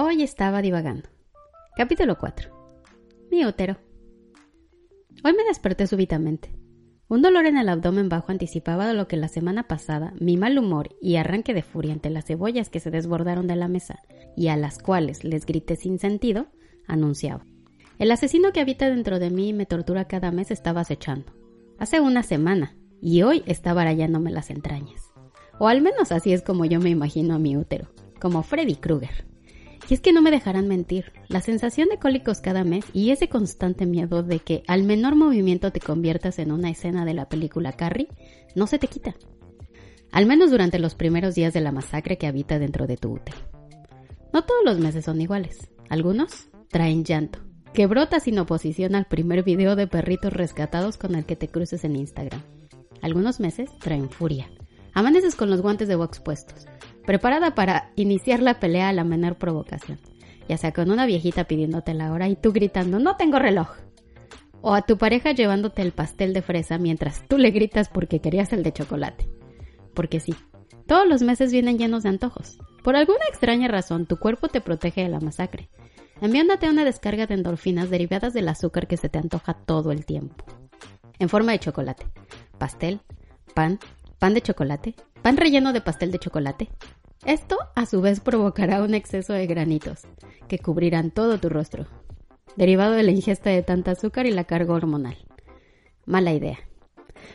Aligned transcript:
Hoy 0.00 0.22
estaba 0.22 0.62
divagando. 0.62 1.08
Capítulo 1.76 2.18
4. 2.18 2.50
Mi 3.32 3.44
útero. 3.44 3.78
Hoy 5.24 5.32
me 5.32 5.42
desperté 5.42 5.88
súbitamente. 5.88 6.54
Un 7.08 7.20
dolor 7.20 7.46
en 7.46 7.58
el 7.58 7.68
abdomen 7.68 8.08
bajo 8.08 8.30
anticipaba 8.30 8.92
lo 8.92 9.08
que 9.08 9.16
la 9.16 9.26
semana 9.26 9.66
pasada 9.66 10.14
mi 10.20 10.36
mal 10.36 10.56
humor 10.56 10.90
y 11.02 11.16
arranque 11.16 11.52
de 11.52 11.64
furia 11.64 11.94
ante 11.94 12.10
las 12.10 12.26
cebollas 12.26 12.70
que 12.70 12.78
se 12.78 12.92
desbordaron 12.92 13.48
de 13.48 13.56
la 13.56 13.66
mesa 13.66 13.98
y 14.36 14.46
a 14.46 14.56
las 14.56 14.78
cuales 14.78 15.24
les 15.24 15.44
grité 15.44 15.74
sin 15.74 15.98
sentido, 15.98 16.46
anunciaba. 16.86 17.44
El 17.98 18.12
asesino 18.12 18.52
que 18.52 18.60
habita 18.60 18.88
dentro 18.88 19.18
de 19.18 19.30
mí 19.30 19.48
y 19.48 19.52
me 19.52 19.66
tortura 19.66 20.04
cada 20.04 20.30
mes 20.30 20.52
estaba 20.52 20.82
acechando. 20.82 21.32
Hace 21.76 21.98
una 21.98 22.22
semana, 22.22 22.76
y 23.02 23.22
hoy 23.22 23.42
estaba 23.46 23.82
arallándome 23.82 24.30
las 24.30 24.50
entrañas. 24.50 25.10
O 25.58 25.66
al 25.66 25.82
menos 25.82 26.12
así 26.12 26.32
es 26.32 26.42
como 26.42 26.66
yo 26.66 26.78
me 26.78 26.90
imagino 26.90 27.34
a 27.34 27.40
mi 27.40 27.56
útero, 27.56 27.88
como 28.20 28.44
Freddy 28.44 28.76
Krueger. 28.76 29.26
Y 29.88 29.94
es 29.94 30.00
que 30.00 30.12
no 30.12 30.20
me 30.20 30.30
dejarán 30.30 30.68
mentir, 30.68 31.12
la 31.28 31.40
sensación 31.40 31.88
de 31.88 31.98
cólicos 31.98 32.40
cada 32.40 32.62
mes 32.62 32.84
y 32.92 33.10
ese 33.10 33.28
constante 33.28 33.86
miedo 33.86 34.22
de 34.22 34.38
que 34.38 34.62
al 34.66 34.82
menor 34.82 35.14
movimiento 35.14 35.72
te 35.72 35.80
conviertas 35.80 36.38
en 36.38 36.52
una 36.52 36.68
escena 36.70 37.06
de 37.06 37.14
la 37.14 37.28
película 37.28 37.72
Carrie 37.72 38.08
no 38.54 38.66
se 38.66 38.78
te 38.78 38.88
quita. 38.88 39.16
Al 40.12 40.26
menos 40.26 40.50
durante 40.50 40.78
los 40.78 40.94
primeros 40.94 41.34
días 41.34 41.54
de 41.54 41.62
la 41.62 41.72
masacre 41.72 42.18
que 42.18 42.26
habita 42.26 42.58
dentro 42.58 42.86
de 42.86 42.98
tu 42.98 43.12
útero. 43.12 43.38
No 44.32 44.44
todos 44.44 44.62
los 44.64 44.78
meses 44.78 45.06
son 45.06 45.20
iguales. 45.20 45.70
Algunos 45.88 46.48
traen 46.68 47.04
llanto, 47.04 47.38
que 47.72 47.86
brota 47.86 48.20
sin 48.20 48.38
oposición 48.38 48.94
al 48.94 49.06
primer 49.06 49.42
video 49.42 49.74
de 49.74 49.86
perritos 49.86 50.34
rescatados 50.34 50.98
con 50.98 51.14
el 51.14 51.24
que 51.24 51.36
te 51.36 51.48
cruces 51.48 51.84
en 51.84 51.96
Instagram. 51.96 52.42
Algunos 53.00 53.40
meses 53.40 53.70
traen 53.78 54.10
furia. 54.10 54.50
Amaneces 54.92 55.34
con 55.34 55.48
los 55.48 55.62
guantes 55.62 55.88
de 55.88 55.96
box 55.96 56.20
puestos, 56.20 56.66
preparada 57.08 57.54
para 57.54 57.90
iniciar 57.96 58.42
la 58.42 58.60
pelea 58.60 58.90
a 58.90 58.92
la 58.92 59.02
menor 59.02 59.36
provocación, 59.36 59.98
ya 60.46 60.58
sea 60.58 60.72
con 60.72 60.90
una 60.90 61.06
viejita 61.06 61.44
pidiéndote 61.44 61.94
la 61.94 62.12
hora 62.12 62.28
y 62.28 62.36
tú 62.36 62.52
gritando 62.52 62.98
no 62.98 63.16
tengo 63.16 63.38
reloj, 63.38 63.70
o 64.60 64.74
a 64.74 64.82
tu 64.82 64.98
pareja 64.98 65.32
llevándote 65.32 65.80
el 65.80 65.92
pastel 65.92 66.34
de 66.34 66.42
fresa 66.42 66.76
mientras 66.76 67.26
tú 67.26 67.38
le 67.38 67.50
gritas 67.50 67.88
porque 67.88 68.20
querías 68.20 68.52
el 68.52 68.62
de 68.62 68.74
chocolate. 68.74 69.26
Porque 69.94 70.20
sí, 70.20 70.34
todos 70.86 71.08
los 71.08 71.22
meses 71.22 71.50
vienen 71.50 71.78
llenos 71.78 72.02
de 72.02 72.10
antojos. 72.10 72.58
Por 72.84 72.94
alguna 72.94 73.24
extraña 73.30 73.68
razón, 73.68 74.04
tu 74.04 74.18
cuerpo 74.18 74.48
te 74.48 74.60
protege 74.60 75.02
de 75.02 75.08
la 75.08 75.20
masacre, 75.20 75.70
enviándote 76.20 76.68
una 76.68 76.84
descarga 76.84 77.26
de 77.26 77.36
endorfinas 77.36 77.88
derivadas 77.88 78.34
del 78.34 78.50
azúcar 78.50 78.86
que 78.86 78.98
se 78.98 79.08
te 79.08 79.18
antoja 79.18 79.54
todo 79.54 79.92
el 79.92 80.04
tiempo. 80.04 80.44
En 81.18 81.30
forma 81.30 81.52
de 81.52 81.58
chocolate, 81.58 82.04
pastel, 82.58 83.00
pan, 83.54 83.78
pan 84.18 84.34
de 84.34 84.42
chocolate, 84.42 84.94
pan 85.22 85.38
relleno 85.38 85.72
de 85.72 85.80
pastel 85.80 86.10
de 86.10 86.18
chocolate, 86.18 86.68
esto 87.24 87.56
a 87.74 87.86
su 87.86 88.00
vez 88.00 88.20
provocará 88.20 88.82
un 88.82 88.94
exceso 88.94 89.32
de 89.32 89.46
granitos 89.46 90.02
que 90.46 90.58
cubrirán 90.58 91.10
todo 91.10 91.38
tu 91.38 91.48
rostro, 91.48 91.86
derivado 92.56 92.92
de 92.92 93.02
la 93.02 93.10
ingesta 93.10 93.50
de 93.50 93.62
tanta 93.62 93.92
azúcar 93.92 94.26
y 94.26 94.30
la 94.30 94.44
carga 94.44 94.74
hormonal. 94.74 95.16
Mala 96.06 96.32
idea. 96.32 96.58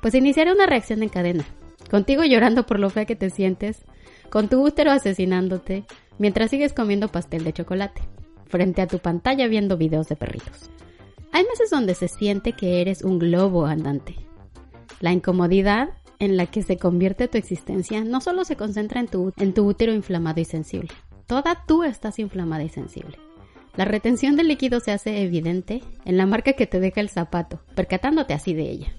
Pues 0.00 0.14
iniciará 0.14 0.52
una 0.52 0.66
reacción 0.66 1.02
en 1.02 1.08
cadena, 1.08 1.44
contigo 1.90 2.24
llorando 2.24 2.66
por 2.66 2.80
lo 2.80 2.90
fea 2.90 3.04
que 3.04 3.16
te 3.16 3.30
sientes, 3.30 3.82
con 4.30 4.48
tu 4.48 4.62
útero 4.64 4.90
asesinándote, 4.90 5.84
mientras 6.18 6.50
sigues 6.50 6.72
comiendo 6.72 7.08
pastel 7.08 7.44
de 7.44 7.52
chocolate, 7.52 8.02
frente 8.46 8.82
a 8.82 8.86
tu 8.86 8.98
pantalla 8.98 9.46
viendo 9.46 9.76
videos 9.76 10.08
de 10.08 10.16
perritos. 10.16 10.70
Hay 11.32 11.44
meses 11.44 11.70
donde 11.70 11.94
se 11.94 12.08
siente 12.08 12.52
que 12.52 12.80
eres 12.80 13.02
un 13.02 13.18
globo 13.18 13.66
andante. 13.66 14.16
La 15.00 15.12
incomodidad 15.12 15.90
en 16.18 16.36
la 16.36 16.46
que 16.46 16.62
se 16.62 16.78
convierte 16.78 17.28
tu 17.28 17.38
existencia 17.38 18.04
no 18.04 18.20
solo 18.20 18.44
se 18.44 18.56
concentra 18.56 19.00
en 19.00 19.08
tu, 19.08 19.32
en 19.38 19.54
tu 19.54 19.66
útero 19.66 19.92
inflamado 19.92 20.40
y 20.40 20.44
sensible, 20.44 20.90
toda 21.26 21.64
tú 21.66 21.82
estás 21.82 22.18
inflamada 22.18 22.64
y 22.64 22.68
sensible. 22.68 23.18
La 23.76 23.84
retención 23.84 24.36
de 24.36 24.44
líquido 24.44 24.80
se 24.80 24.92
hace 24.92 25.22
evidente 25.22 25.82
en 26.04 26.16
la 26.16 26.26
marca 26.26 26.54
que 26.54 26.66
te 26.66 26.80
deja 26.80 27.00
el 27.02 27.10
zapato, 27.10 27.60
percatándote 27.74 28.32
así 28.32 28.54
de 28.54 28.70
ella. 28.70 28.94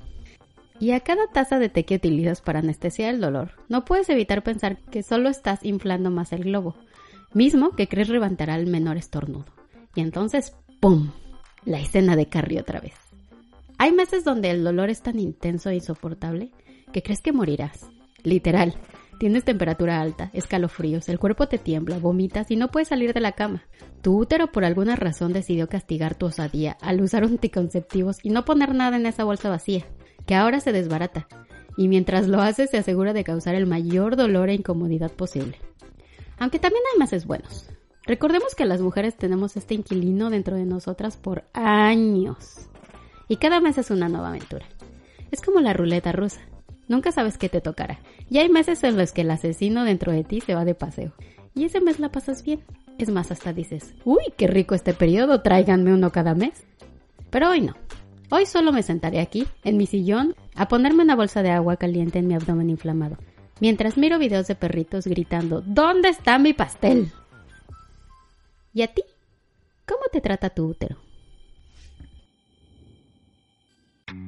Y 0.80 0.92
a 0.92 1.00
cada 1.00 1.26
taza 1.28 1.58
de 1.58 1.70
té 1.70 1.86
que 1.86 1.96
utilizas 1.96 2.42
para 2.42 2.60
anestesiar 2.60 3.14
el 3.14 3.20
dolor, 3.20 3.54
no 3.70 3.86
puedes 3.86 4.10
evitar 4.10 4.44
pensar 4.44 4.78
que 4.92 5.02
solo 5.02 5.30
estás 5.30 5.66
inflando 5.66 6.12
más 6.12 6.32
el 6.32 6.44
globo, 6.44 6.76
mismo 7.34 7.72
que 7.72 7.88
crees 7.88 8.10
levantará 8.10 8.56
el 8.56 8.68
menor 8.68 8.98
estornudo. 8.98 9.46
Y 9.96 10.02
entonces, 10.02 10.56
¡pum! 10.80 11.10
La 11.66 11.80
escena 11.80 12.16
de 12.16 12.28
Carrie 12.28 12.60
otra 12.60 12.80
vez. 12.80 12.94
Hay 13.80 13.92
meses 13.92 14.24
donde 14.24 14.52
el 14.52 14.64
dolor 14.64 14.92
es 14.92 15.02
tan 15.02 15.20
intenso 15.20 15.72
e 15.72 15.76
insoportable 15.76 16.52
que 16.92 17.03
crees 17.03 17.22
que 17.22 17.31
morirás. 17.31 17.88
Literal. 18.24 18.75
Tienes 19.20 19.46
temperatura 19.46 20.00
alta, 20.00 20.30
escalofríos, 20.34 21.09
el 21.09 21.18
cuerpo 21.18 21.48
te 21.48 21.58
tiembla, 21.58 21.98
vomitas 21.98 22.52
y 22.52 22.56
no 22.56 22.70
puedes 22.70 22.90
salir 22.90 23.14
de 23.14 23.20
la 23.20 23.31
cama. 23.31 23.64
Tu 24.03 24.16
útero 24.16 24.52
por 24.52 24.64
alguna 24.64 24.96
razón 24.96 25.34
decidió 25.34 25.68
castigar 25.68 26.14
tu 26.14 26.28
osadía 26.28 26.78
al 26.81 27.02
usar 27.02 27.24
anticonceptivos 27.24 28.18
y 28.22 28.30
no 28.30 28.46
poner 28.46 28.75
nada 28.75 28.96
en 28.96 29.08
esa 29.08 29.24
bolsa 29.24 29.50
vacía, 29.50 29.88
que 30.28 30.36
ahora 30.36 30.59
se 30.59 30.72
desbarata, 30.72 31.28
y 31.78 31.88
mientras 31.88 32.28
lo 32.28 32.42
hace 32.42 32.68
se 32.68 32.78
asegura 32.78 33.14
de 33.14 33.24
causar 33.24 33.56
el 33.56 33.66
mayor 33.66 34.18
dolor 34.18 34.50
e 34.50 34.54
incomodidad 34.54 35.12
posible. 35.12 35.58
Aunque 36.38 36.59
también 36.59 36.84
hay 36.94 37.00
meses 37.00 37.25
buenos. 37.25 37.69
Recordemos 38.06 38.56
que 38.56 38.66
las 38.66 38.81
mujeres 38.81 39.18
tenemos 39.18 39.58
este 39.58 39.74
inquilino 39.74 40.30
dentro 40.30 40.56
de 40.56 40.66
nosotras 40.66 41.18
por 41.18 41.44
años. 41.54 42.69
Y 43.28 43.38
cada 43.38 43.59
mes 43.62 43.78
es 43.78 43.92
una 43.92 44.08
nueva 44.08 44.30
aventura. 44.30 44.66
Es 45.31 45.42
como 45.42 45.59
la 45.59 45.74
ruleta 45.74 46.12
rusa. 46.12 46.40
Nunca 46.88 47.12
sabes 47.12 47.38
qué 47.38 47.50
te 47.50 47.62
tocará. 47.62 48.00
Y 48.30 48.38
hay 48.38 48.50
meses 48.50 48.84
en 48.84 48.98
los 48.98 49.12
que 49.12 49.22
el 49.22 49.31
asesino 49.31 49.84
dentro 49.84 50.12
de 50.12 50.24
ti 50.24 50.42
se 50.42 50.56
va 50.56 50.66
de 50.66 50.75
paseo. 50.75 51.14
Y 51.53 51.66
ese 51.66 51.81
mes 51.81 52.00
la 52.00 52.09
pasas 52.09 52.44
bien. 52.44 52.62
Es 52.98 53.09
más, 53.09 53.31
hasta 53.31 53.53
dices, 53.53 53.94
uy, 54.06 54.24
qué 54.38 54.48
rico 54.48 54.75
este 54.75 54.94
periodo, 54.94 55.42
tráiganme 55.42 55.94
uno 55.94 56.12
cada 56.12 56.34
mes. 56.34 56.64
Pero 57.30 57.50
hoy 57.50 57.62
no. 57.62 57.75
Hoy 58.30 58.46
solo 58.46 58.74
me 58.74 58.84
sentaré 58.84 59.22
aquí, 59.22 59.48
en 59.64 59.78
mi 59.78 59.86
sillón, 59.86 60.36
a 60.56 60.68
ponerme 60.68 61.03
una 61.03 61.16
bolsa 61.16 61.44
de 61.44 61.52
agua 61.52 61.78
caliente 61.78 62.20
en 62.20 62.28
mi 62.28 62.34
abdomen 62.34 62.70
inflamado, 62.70 63.18
mientras 63.62 63.98
miro 63.98 64.19
videos 64.19 64.48
de 64.48 64.56
perritos 64.56 65.08
gritando, 65.08 65.62
¿Dónde 65.62 66.09
está 66.09 66.38
mi 66.38 66.54
pastel? 66.54 67.12
¿Y 68.74 68.81
a 68.81 68.88
ti? 68.88 69.04
¿Cómo 69.86 70.02
te 70.12 70.19
trata 70.19 70.50
tu 70.50 70.66
útero? 70.66 71.06